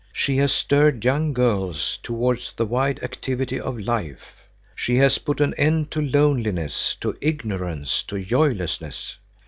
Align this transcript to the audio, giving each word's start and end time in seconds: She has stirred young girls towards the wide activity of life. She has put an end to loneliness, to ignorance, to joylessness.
She 0.11 0.37
has 0.37 0.51
stirred 0.51 1.05
young 1.05 1.31
girls 1.31 1.99
towards 2.01 2.53
the 2.57 2.65
wide 2.65 3.03
activity 3.03 3.59
of 3.59 3.77
life. 3.79 4.47
She 4.75 4.95
has 4.97 5.19
put 5.19 5.39
an 5.39 5.53
end 5.59 5.91
to 5.91 6.01
loneliness, 6.01 6.95
to 7.01 7.15
ignorance, 7.21 8.01
to 8.05 8.19
joylessness. 8.25 9.17